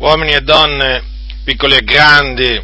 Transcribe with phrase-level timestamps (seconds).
[0.00, 1.02] uomini e donne,
[1.44, 2.62] piccoli e grandi,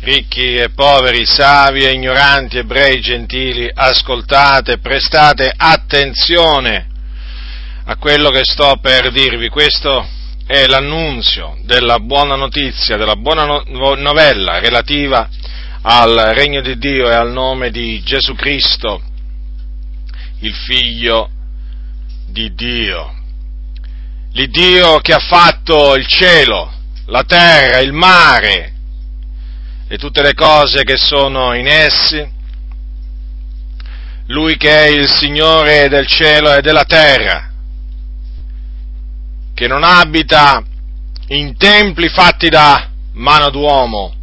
[0.00, 6.86] ricchi e poveri, savi e ignoranti, ebrei, gentili, ascoltate, prestate attenzione
[7.86, 9.48] a quello che sto per dirvi.
[9.48, 10.06] Questo
[10.46, 15.26] è l'annunzio della buona notizia, della buona no- novella relativa
[15.80, 19.00] al regno di Dio e al nome di Gesù Cristo,
[20.40, 21.30] il figlio
[22.26, 23.13] di Dio
[24.34, 26.72] l'Iddio che ha fatto il cielo,
[27.06, 28.72] la terra, il mare
[29.86, 32.32] e tutte le cose che sono in essi,
[34.26, 37.52] Lui che è il Signore del cielo e della terra,
[39.54, 40.64] che non abita
[41.28, 44.14] in templi fatti da mano d'uomo,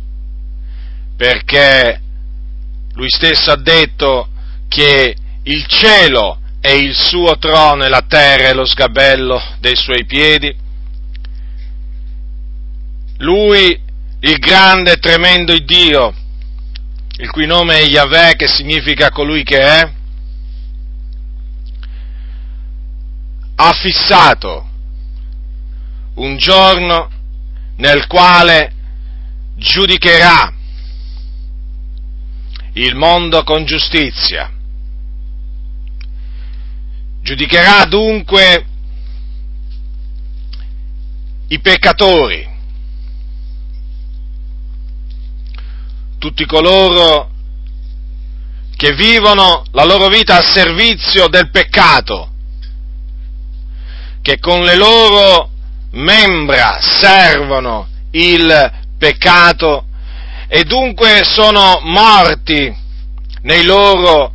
[1.16, 2.02] perché
[2.96, 4.27] Lui stesso ha detto
[4.68, 10.05] che il cielo è il suo trono e la terra è lo sgabello dei suoi
[10.05, 10.55] piedi.
[13.17, 13.81] Lui,
[14.20, 16.13] il grande e tremendo Dio,
[17.18, 19.91] il cui nome è Yahweh, che significa colui che è,
[23.55, 24.70] ha fissato
[26.15, 27.09] un giorno
[27.77, 28.71] nel quale
[29.55, 30.53] giudicherà
[32.73, 34.51] il mondo con giustizia
[37.22, 38.66] Giudicherà dunque
[41.48, 42.50] i peccatori,
[46.18, 47.30] tutti coloro
[48.76, 52.32] che vivono la loro vita al servizio del peccato,
[54.22, 55.52] che con le loro
[55.92, 59.86] membra servono il peccato
[60.48, 62.76] e dunque sono morti
[63.42, 64.34] nei loro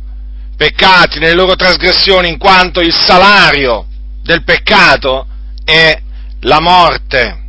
[0.57, 3.85] peccati, nelle loro trasgressioni, in quanto il salario
[4.23, 5.27] del peccato
[5.63, 6.01] è
[6.41, 7.43] la morte,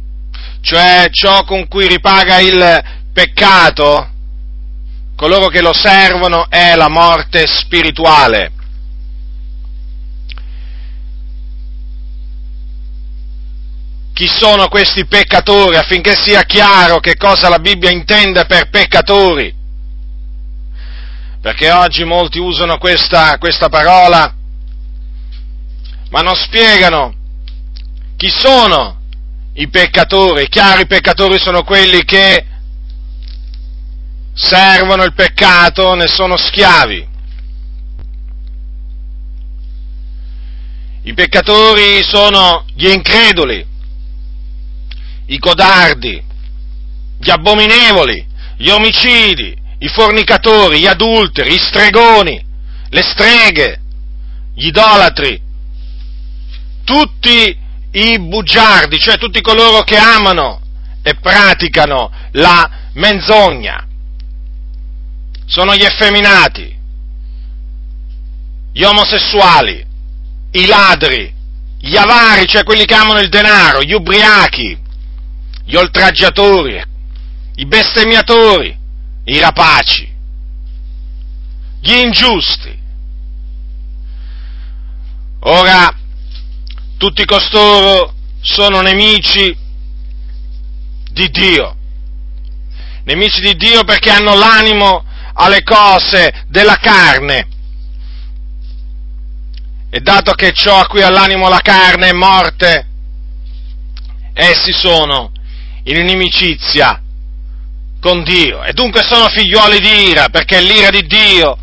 [0.61, 4.11] cioè ciò con cui ripaga il peccato,
[5.17, 8.53] coloro che lo servono, è la morte spirituale.
[14.13, 19.58] Chi sono questi peccatori affinché sia chiaro che cosa la Bibbia intende per peccatori?
[21.49, 24.35] Perché oggi molti usano questa, questa parola,
[26.11, 27.15] ma non spiegano
[28.19, 29.01] chi sono
[29.55, 30.45] i peccatori.
[30.45, 32.45] È chiaro, i peccatori sono quelli che
[34.35, 37.09] servono il peccato, ne sono schiavi.
[41.05, 43.67] I peccatori sono gli increduli,
[45.29, 46.23] i codardi,
[47.19, 48.27] gli abominevoli,
[48.59, 52.45] gli omicidi, i fornicatori, gli adulteri, gli stregoni,
[52.89, 53.81] le streghe,
[54.55, 55.41] gli idolatri,
[56.85, 57.57] tutti
[57.93, 60.61] i bugiardi, cioè tutti coloro che amano
[61.03, 63.87] e praticano la menzogna.
[65.47, 66.77] Sono gli effeminati,
[68.73, 69.85] gli omosessuali,
[70.53, 71.35] i ladri,
[71.81, 74.77] gli avari, cioè quelli che amano il denaro, gli ubriachi,
[75.65, 76.83] gli oltraggiatori,
[77.57, 78.78] i bestemmiatori,
[79.29, 80.11] i rapaci,
[81.81, 82.77] gli ingiusti.
[85.41, 85.95] Ora,
[86.97, 89.55] tutti costoro sono nemici
[91.11, 91.77] di Dio,
[93.05, 97.49] nemici di Dio perché hanno l'animo alle cose della carne.
[99.91, 102.87] E dato che ciò a cui ha l'animo la carne è morte,
[104.33, 105.33] essi sono
[105.85, 107.03] in inimicizia
[108.01, 108.63] con Dio.
[108.65, 111.57] E dunque sono figliuoli di ira perché l'ira di Dio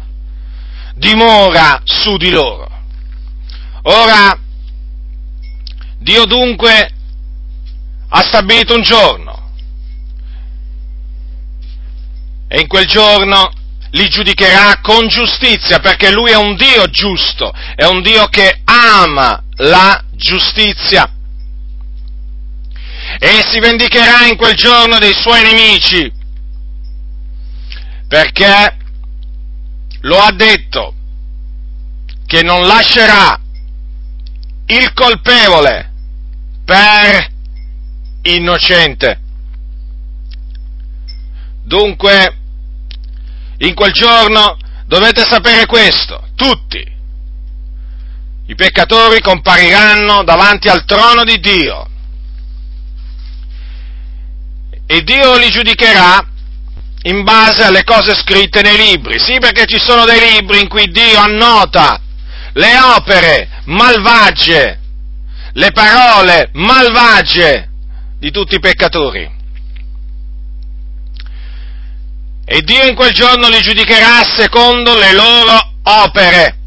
[0.95, 2.67] dimora su di loro.
[3.83, 4.37] Ora,
[5.99, 6.89] Dio dunque
[8.09, 9.33] ha stabilito un giorno.
[12.47, 13.51] E in quel giorno
[13.91, 19.43] li giudicherà con giustizia perché Lui è un Dio giusto, è un Dio che ama
[19.57, 21.09] la giustizia.
[23.19, 26.11] E si vendicherà in quel giorno dei suoi nemici
[28.15, 28.77] perché
[30.03, 30.93] lo ha detto
[32.25, 33.37] che non lascerà
[34.67, 35.91] il colpevole
[36.63, 37.29] per
[38.21, 39.19] innocente.
[41.65, 42.37] Dunque,
[43.57, 46.93] in quel giorno dovete sapere questo, tutti.
[48.45, 51.89] I peccatori compariranno davanti al trono di Dio
[54.85, 56.29] e Dio li giudicherà
[57.05, 59.19] in base alle cose scritte nei libri.
[59.19, 61.99] Sì, perché ci sono dei libri in cui Dio annota
[62.53, 64.79] le opere malvagie,
[65.53, 67.69] le parole malvagie
[68.17, 69.33] di tutti i peccatori.
[72.47, 76.57] E Dio in quel giorno li giudicherà secondo le loro opere.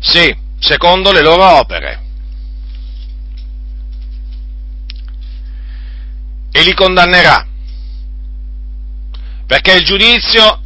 [0.00, 2.00] Sì, secondo le loro opere.
[6.52, 7.46] E li condannerà.
[9.46, 10.60] Perché il giudizio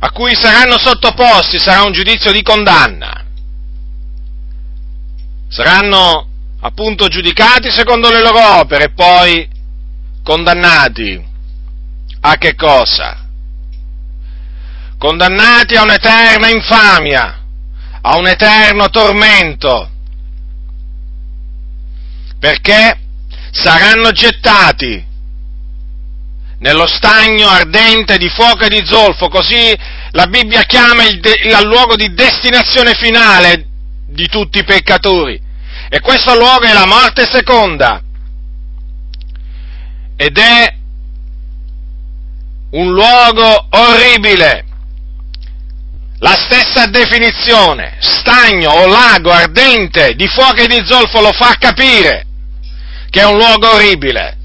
[0.00, 3.24] a cui saranno sottoposti sarà un giudizio di condanna.
[5.48, 6.28] Saranno
[6.60, 9.48] appunto giudicati secondo le loro opere e poi
[10.22, 11.26] condannati
[12.20, 13.26] a che cosa?
[14.98, 17.44] Condannati a un'eterna infamia,
[18.00, 19.90] a un eterno tormento,
[22.38, 22.98] perché
[23.60, 25.06] saranno gettati
[26.60, 29.76] nello stagno ardente di fuoco e di zolfo, così
[30.12, 33.66] la Bibbia chiama il, de- il luogo di destinazione finale
[34.06, 35.40] di tutti i peccatori.
[35.88, 38.02] E questo luogo è la morte seconda.
[40.16, 40.74] Ed è
[42.70, 44.64] un luogo orribile.
[46.20, 52.27] La stessa definizione, stagno o lago ardente di fuoco e di zolfo, lo fa capire
[53.10, 54.38] che è un luogo orribile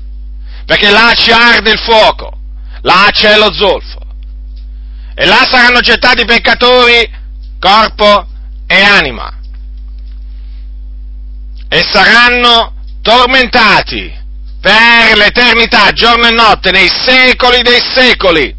[0.65, 2.39] perché là ci arde il fuoco,
[2.81, 4.00] là c'è lo zolfo,
[5.13, 7.12] e là saranno gettati i peccatori,
[7.60, 8.27] corpo
[8.65, 9.31] e anima,
[11.68, 14.21] e saranno tormentati
[14.62, 18.56] per l'eternità, giorno e notte, nei secoli dei secoli.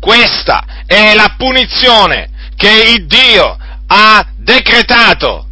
[0.00, 5.48] Questa è la punizione che Dio ha decretato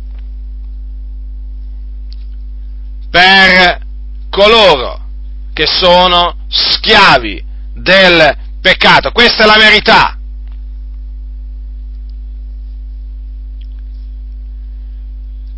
[3.11, 3.82] per
[4.33, 4.99] coloro
[5.53, 7.45] che sono schiavi
[7.75, 9.13] del peccato.
[9.13, 10.17] Questa è la verità.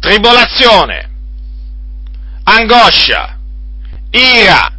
[0.00, 1.10] Tribolazione,
[2.42, 3.38] angoscia,
[4.10, 4.76] ira,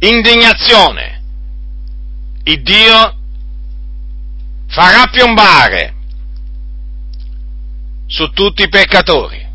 [0.00, 1.22] indignazione.
[2.44, 3.16] Il Dio
[4.68, 5.94] farà piombare
[8.06, 9.47] su tutti i peccatori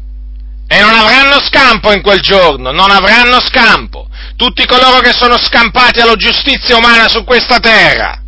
[0.73, 5.99] e non avranno scampo in quel giorno, non avranno scampo tutti coloro che sono scampati
[5.99, 8.23] alla giustizia umana su questa terra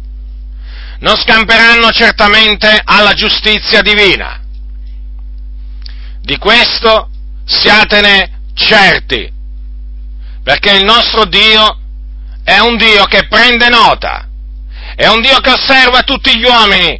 [0.99, 4.41] non scamperanno certamente alla giustizia divina.
[6.21, 7.09] Di questo
[7.45, 9.31] siatene certi,
[10.43, 11.79] perché il nostro Dio
[12.43, 14.27] è un Dio che prende nota,
[14.95, 16.99] è un Dio che osserva tutti gli uomini,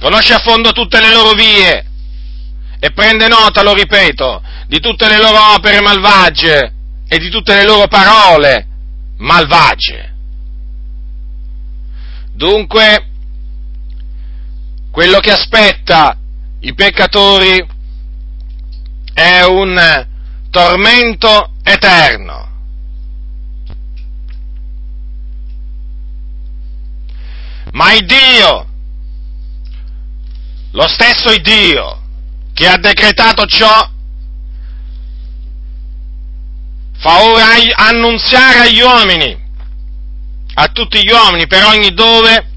[0.00, 1.86] conosce a fondo tutte le loro vie
[2.84, 6.74] e prende nota, lo ripeto, di tutte le loro opere malvagie
[7.08, 8.66] e di tutte le loro parole
[9.16, 10.12] malvagie.
[12.34, 13.08] Dunque,
[14.90, 16.14] quello che aspetta
[16.60, 17.66] i peccatori
[19.14, 20.06] è un
[20.50, 22.48] tormento eterno.
[27.72, 28.66] Ma il Dio,
[30.72, 32.02] lo stesso Dio
[32.54, 33.90] che ha decretato ciò,
[36.96, 39.42] fa ora annunziare agli uomini,
[40.54, 42.48] a tutti gli uomini per ogni dove,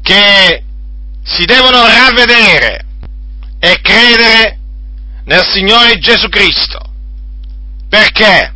[0.00, 0.64] che
[1.24, 2.86] si devono ravvedere
[3.58, 4.58] e credere
[5.24, 6.78] nel Signore Gesù Cristo.
[7.88, 8.54] Perché?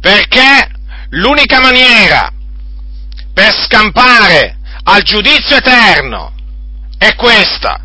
[0.00, 0.70] Perché
[1.10, 2.30] l'unica maniera
[3.32, 6.32] per scampare al giudizio eterno
[6.98, 7.84] è questa,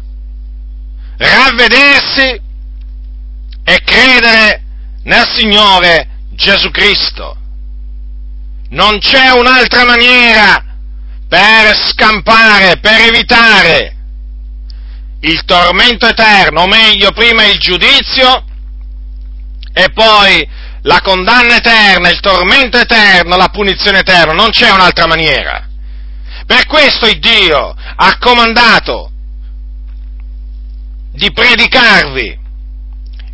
[1.30, 2.42] ravvedersi
[3.64, 4.64] e credere
[5.04, 7.38] nel Signore Gesù Cristo.
[8.70, 10.64] Non c'è un'altra maniera
[11.28, 13.96] per scampare, per evitare
[15.22, 18.46] il tormento eterno, o meglio, prima il giudizio
[19.74, 20.48] e poi
[20.82, 24.34] la condanna eterna, il tormento eterno, la punizione eterna.
[24.34, 25.68] Non c'è un'altra maniera.
[26.46, 29.13] Per questo il Dio ha comandato
[31.14, 32.40] di predicarvi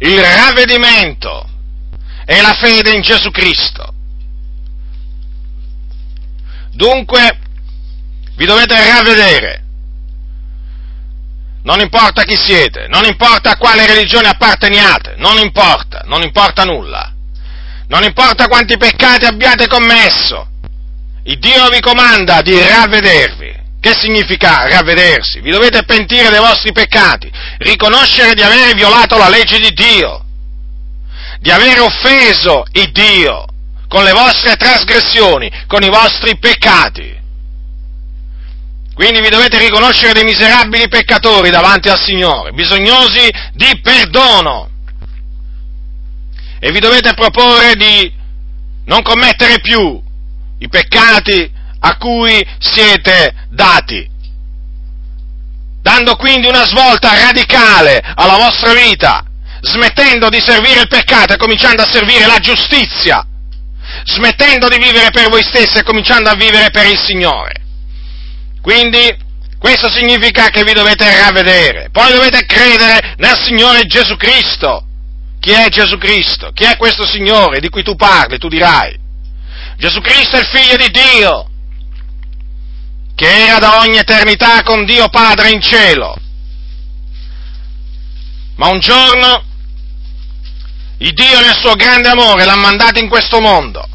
[0.02, 1.48] il ravvedimento
[2.26, 3.94] è la fede in Gesù Cristo.
[6.72, 7.40] Dunque,
[8.36, 9.64] vi dovete ravvedere.
[11.64, 17.14] Non importa chi siete, non importa a quale religione apparteniate, non importa, non importa nulla.
[17.88, 20.48] Non importa quanti peccati abbiate commesso.
[21.24, 23.59] Il Dio vi comanda di ravvedervi.
[23.82, 25.40] Che significa ravvedersi?
[25.40, 30.24] Vi dovete pentire dei vostri peccati, riconoscere di aver violato la legge di Dio
[31.40, 33.46] di aver offeso il Dio
[33.88, 37.18] con le vostre trasgressioni, con i vostri peccati.
[38.94, 44.70] Quindi vi dovete riconoscere dei miserabili peccatori davanti al Signore, bisognosi di perdono.
[46.60, 48.14] E vi dovete proporre di
[48.86, 50.02] non commettere più
[50.60, 54.08] i peccati a cui siete dati,
[55.82, 59.24] dando quindi una svolta radicale alla vostra vita,
[59.62, 63.26] smettendo di servire il peccato e cominciando a servire la giustizia,
[64.04, 67.62] smettendo di vivere per voi stessi e cominciando a vivere per il Signore.
[68.62, 74.86] Quindi questo significa che vi dovete ravvedere, poi dovete credere nel Signore Gesù Cristo.
[75.40, 76.52] Chi è Gesù Cristo?
[76.54, 78.38] Chi è questo Signore di cui tu parli?
[78.38, 78.98] Tu dirai.
[79.78, 81.49] Gesù Cristo è il figlio di Dio,
[83.20, 86.16] che era da ogni eternità con Dio Padre in cielo.
[88.56, 89.44] Ma un giorno
[91.00, 93.86] il Dio nel suo grande amore l'ha mandato in questo mondo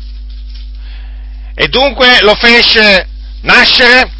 [1.54, 3.08] e dunque lo fece
[3.42, 4.12] nascere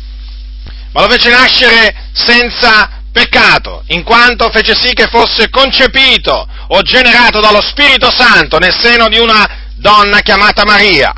[0.92, 7.40] ma lo fece nascere senza peccato, in quanto fece sì che fosse concepito o generato
[7.40, 11.12] dallo Spirito Santo nel seno di una donna chiamata Maria.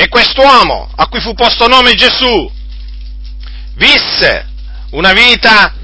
[0.00, 2.50] E quest'uomo, a cui fu posto nome Gesù,
[3.74, 4.46] visse
[4.92, 5.74] una vita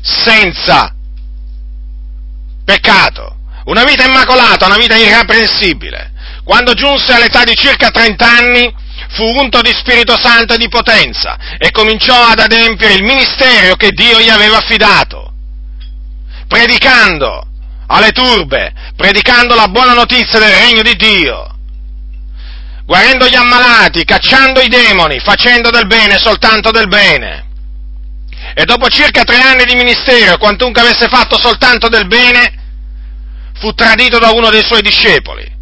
[0.00, 0.94] senza
[2.64, 6.12] peccato, una vita immacolata, una vita irreprensibile.
[6.44, 8.72] Quando giunse all'età di circa 30 anni,
[9.08, 13.90] fu unto di Spirito Santo e di potenza e cominciò ad adempiere il ministero che
[13.90, 15.32] Dio gli aveva affidato,
[16.46, 17.44] predicando
[17.88, 21.54] alle turbe, predicando la buona notizia del regno di Dio,
[22.86, 27.44] guarendo gli ammalati, cacciando i demoni, facendo del bene soltanto del bene.
[28.54, 32.54] E dopo circa tre anni di ministero, quantunque avesse fatto soltanto del bene,
[33.58, 35.54] fu tradito da uno dei suoi discepoli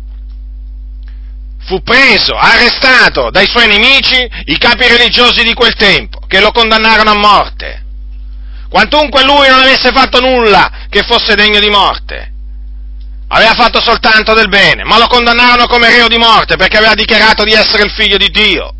[1.66, 7.11] fu preso, arrestato dai suoi nemici, i capi religiosi di quel tempo, che lo condannarono
[7.11, 7.83] a morte.
[8.69, 12.33] Quantunque lui non avesse fatto nulla che fosse degno di morte,
[13.35, 17.43] aveva fatto soltanto del bene, ma lo condannarono come reo di morte perché aveva dichiarato
[17.43, 18.73] di essere il figlio di Dio.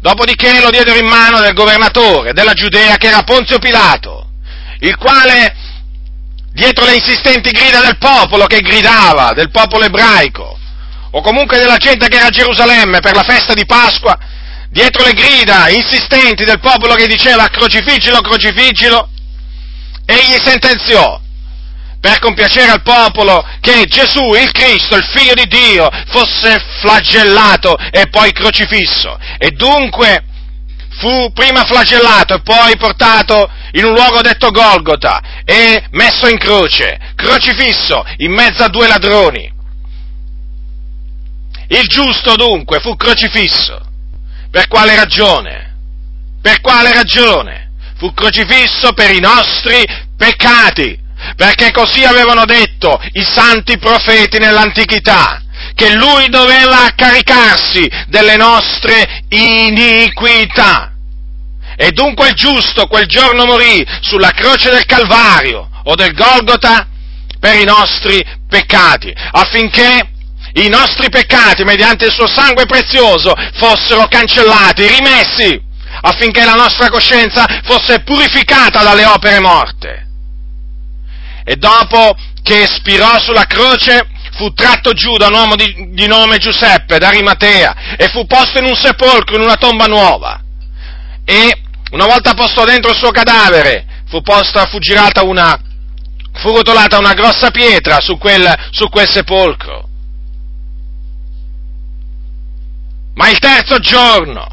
[0.00, 4.30] Dopodiché lo diedero in mano del governatore della Giudea che era Ponzio Pilato,
[4.80, 5.54] il quale,
[6.52, 10.58] dietro le insistenti grida del popolo che gridava, del popolo ebraico,
[11.12, 14.18] o comunque della gente che era a Gerusalemme per la festa di Pasqua,
[14.70, 19.08] dietro le grida insistenti del popolo che diceva crocifiggilo, crocifiggilo,
[20.04, 21.22] egli sentenziò
[22.04, 28.10] per compiacere al popolo che Gesù, il Cristo, il figlio di Dio, fosse flagellato e
[28.10, 29.18] poi crocifisso.
[29.38, 30.22] E dunque
[30.98, 36.98] fu prima flagellato e poi portato in un luogo detto Golgota e messo in croce,
[37.14, 39.50] crocifisso in mezzo a due ladroni.
[41.68, 43.80] Il giusto dunque fu crocifisso.
[44.50, 45.74] Per quale ragione?
[46.42, 47.70] Per quale ragione?
[47.96, 49.82] Fu crocifisso per i nostri
[50.18, 51.00] peccati,
[51.36, 55.42] perché così avevano detto i santi profeti nell'antichità,
[55.74, 60.92] che lui doveva caricarsi delle nostre iniquità.
[61.76, 66.86] E dunque il giusto quel giorno morì sulla croce del Calvario o del Golgota
[67.40, 70.08] per i nostri peccati, affinché
[70.54, 75.60] i nostri peccati mediante il suo sangue prezioso fossero cancellati, rimessi,
[76.02, 80.03] affinché la nostra coscienza fosse purificata dalle opere morte.
[81.44, 86.38] E dopo che espirò sulla croce, fu tratto giù da un uomo di, di nome
[86.38, 90.42] Giuseppe, da Rimatea, e fu posto in un sepolcro, in una tomba nuova.
[91.24, 95.58] E una volta posto dentro il suo cadavere, fu posta, fu girata una,
[96.34, 99.88] fu rotolata una grossa pietra su quel, su quel sepolcro.
[103.14, 104.46] Ma il terzo giorno,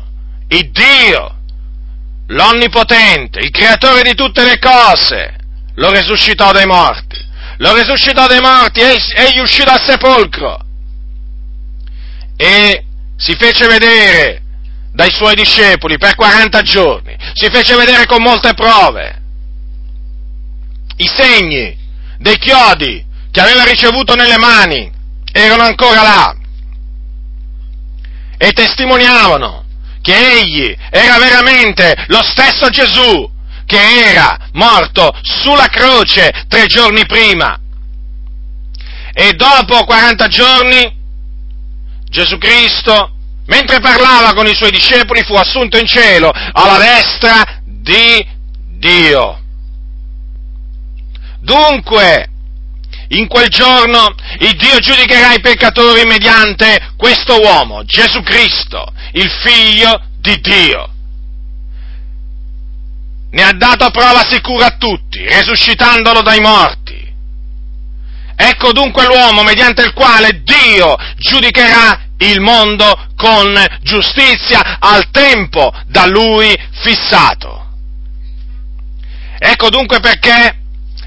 [0.49, 1.37] il Dio,
[2.27, 5.35] l'Onnipotente, il Creatore di tutte le cose,
[5.81, 7.17] lo resuscitò dai morti.
[7.57, 10.65] Lo resuscitò dai morti, egli uscì dal sepolcro
[12.37, 12.85] e
[13.17, 14.41] si fece vedere
[14.93, 19.21] dai suoi discepoli per 40 giorni, si fece vedere con molte prove.
[20.97, 21.77] I segni
[22.17, 24.91] dei chiodi che aveva ricevuto nelle mani
[25.31, 26.35] erano ancora là
[28.37, 29.65] e testimoniavano
[30.01, 33.29] che egli era veramente lo stesso Gesù
[33.71, 37.57] che era morto sulla croce tre giorni prima.
[39.13, 40.99] E dopo 40 giorni
[42.09, 48.27] Gesù Cristo, mentre parlava con i suoi discepoli, fu assunto in cielo alla destra di
[48.77, 49.39] Dio.
[51.39, 52.27] Dunque,
[53.09, 60.01] in quel giorno il Dio giudicherà i peccatori mediante questo uomo, Gesù Cristo, il figlio
[60.19, 60.89] di Dio.
[63.31, 66.99] Ne ha dato prova sicura a tutti, resuscitandolo dai morti.
[68.35, 76.07] Ecco dunque l'uomo mediante il quale Dio giudicherà il mondo con giustizia al tempo da
[76.07, 77.67] lui fissato.
[79.37, 80.59] Ecco dunque perché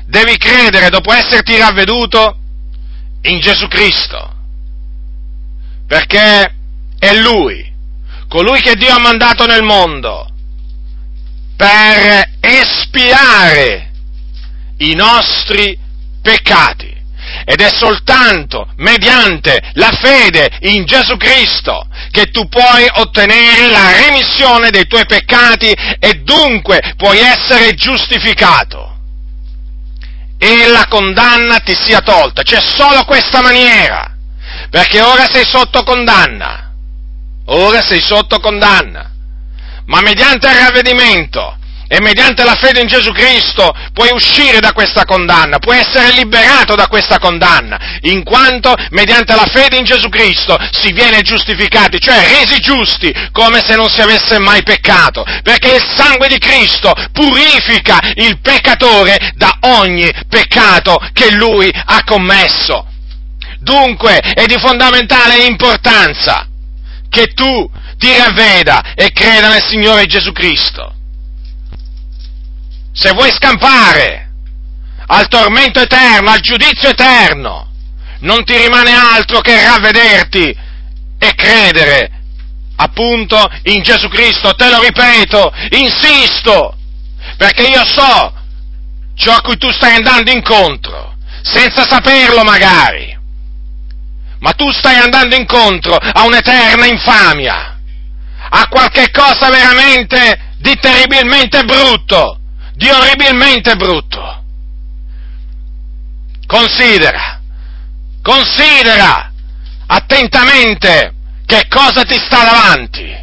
[0.07, 2.39] devi credere, dopo esserti ravveduto,
[3.23, 4.33] in Gesù Cristo,
[5.87, 6.55] perché
[6.99, 7.73] è Lui,
[8.29, 10.34] colui che Dio ha mandato nel mondo,
[11.57, 13.91] per espiare
[14.79, 15.79] i nostri
[16.23, 16.93] peccati.
[17.47, 24.71] Ed è soltanto mediante la fede in Gesù Cristo che tu puoi ottenere la remissione
[24.71, 28.93] dei tuoi peccati e dunque puoi essere giustificato.
[30.39, 32.43] E la condanna ti sia tolta.
[32.43, 34.15] C'è solo questa maniera.
[34.71, 36.73] Perché ora sei sotto condanna.
[37.47, 39.14] Ora sei sotto condanna.
[39.87, 45.05] Ma mediante il ravvedimento e mediante la fede in Gesù Cristo puoi uscire da questa
[45.05, 50.57] condanna, puoi essere liberato da questa condanna, in quanto mediante la fede in Gesù Cristo
[50.73, 55.85] si viene giustificati, cioè resi giusti come se non si avesse mai peccato, perché il
[55.95, 62.89] sangue di Cristo purifica il peccatore da ogni peccato che lui ha commesso.
[63.61, 66.49] Dunque è di fondamentale importanza
[67.09, 70.95] che tu ti ravveda e creda nel Signore Gesù Cristo.
[72.93, 74.31] Se vuoi scampare
[75.07, 77.71] al tormento eterno, al giudizio eterno,
[78.21, 80.57] non ti rimane altro che ravvederti
[81.19, 82.11] e credere
[82.77, 86.77] appunto in Gesù Cristo, te lo ripeto, insisto,
[87.37, 88.33] perché io so
[89.15, 93.17] ciò a cui tu stai andando incontro, senza saperlo magari,
[94.41, 97.74] ma tu stai andando incontro a un'eterna infamia,
[98.51, 102.39] a qualche cosa veramente di terribilmente brutto,
[102.75, 104.43] di orribilmente brutto.
[106.47, 107.41] Considera,
[108.23, 109.33] considera
[109.87, 111.15] attentamente
[111.47, 113.23] che cosa ti sta davanti.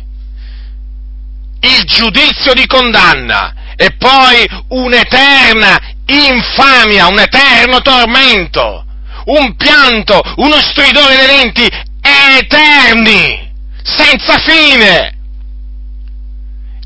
[1.63, 8.85] Il giudizio di condanna e poi un'eterna infamia, un eterno tormento,
[9.25, 11.67] un pianto, uno stridore dei denti
[12.01, 13.51] eterni,
[13.83, 15.19] senza fine.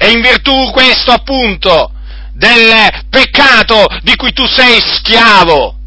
[0.05, 1.91] E in virtù questo appunto
[2.33, 5.79] del peccato di cui tu sei schiavo.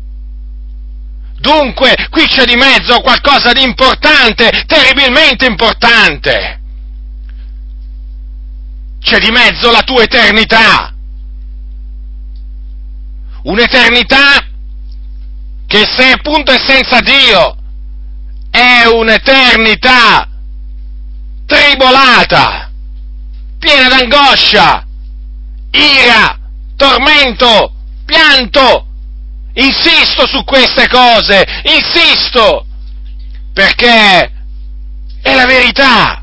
[1.38, 6.61] Dunque, qui c'è di mezzo qualcosa di importante, terribilmente importante.
[9.00, 10.92] C'è di mezzo la tua eternità.
[13.44, 14.44] Un'eternità
[15.68, 17.57] che se appunto è senza Dio
[18.50, 20.28] è un'eternità
[21.46, 22.67] tribolata,
[23.59, 24.87] piena d'angoscia,
[25.71, 26.38] ira,
[26.77, 27.73] tormento,
[28.05, 28.87] pianto.
[29.55, 32.64] Insisto su queste cose, insisto,
[33.53, 34.33] perché
[35.21, 36.23] è la verità,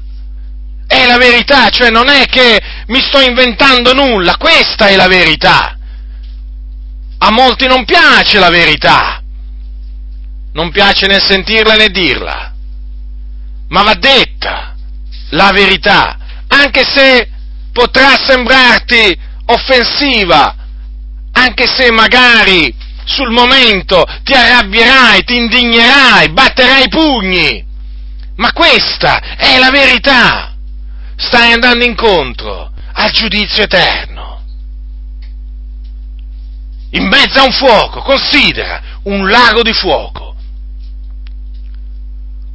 [0.88, 5.78] è la verità, cioè non è che mi sto inventando nulla, questa è la verità.
[7.18, 9.22] A molti non piace la verità,
[10.54, 12.54] non piace né sentirla né dirla,
[13.68, 14.76] ma va detta
[15.32, 16.18] la verità,
[16.66, 17.30] anche se
[17.72, 20.56] potrà sembrarti offensiva,
[21.32, 22.74] anche se magari
[23.06, 27.64] sul momento ti arrabbierai, ti indignerai, batterai i pugni.
[28.38, 30.56] Ma questa è la verità.
[31.16, 34.42] Stai andando incontro al giudizio eterno.
[36.92, 40.36] In mezzo a un fuoco, considera un lago di fuoco.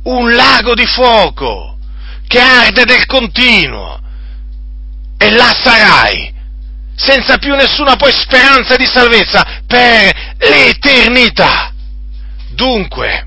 [0.03, 1.71] Un lago di fuoco
[2.31, 4.01] che arde del continuo.
[5.19, 6.33] E là sarai
[6.95, 11.73] senza più nessuna poi speranza di salvezza per l'eternità.
[12.51, 13.27] Dunque,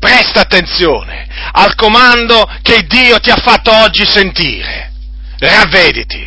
[0.00, 4.90] presta attenzione al comando che Dio ti ha fatto oggi sentire.
[5.38, 6.26] Ravvediti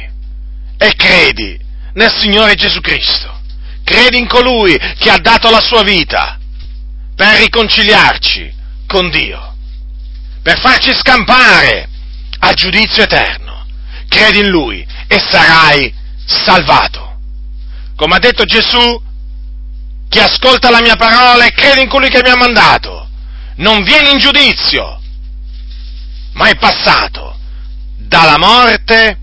[0.78, 1.60] e credi
[1.94, 3.42] nel Signore Gesù Cristo.
[3.84, 6.38] Credi in colui che ha dato la sua vita
[7.16, 8.54] per riconciliarci
[8.86, 9.56] con Dio,
[10.48, 11.90] per farci scampare
[12.40, 13.66] al giudizio eterno.
[14.08, 15.94] Credi in Lui e sarai
[16.26, 17.18] salvato.
[17.98, 19.04] Come ha detto Gesù,
[20.08, 23.10] chi ascolta la mia parola e crede in colui che mi ha mandato,
[23.56, 25.02] non viene in giudizio,
[26.36, 27.38] ma è passato
[27.98, 29.18] dalla morte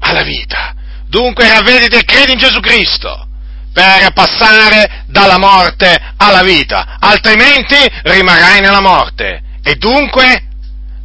[0.00, 0.74] alla vita.
[1.06, 3.28] Dunque ravvediti e credi in Gesù Cristo
[3.72, 10.46] per passare dalla morte alla vita, altrimenti rimarrai nella morte e dunque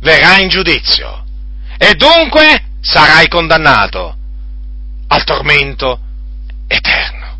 [0.02, 1.26] verrai in giudizio
[1.80, 4.16] e dunque sarai condannato
[5.08, 6.00] al tormento
[6.68, 7.40] eterno.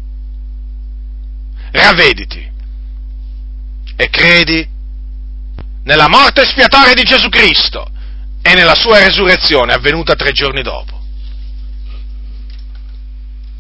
[1.74, 2.50] Ravvediti
[3.96, 4.68] e credi
[5.84, 7.88] nella morte espiatoria di Gesù Cristo
[8.42, 11.01] e nella sua resurrezione avvenuta tre giorni dopo.